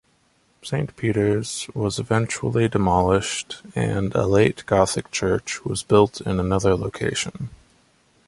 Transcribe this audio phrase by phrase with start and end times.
[0.63, 7.51] Saint Peter's was eventually demolished and a late-Gothic church was built in another location.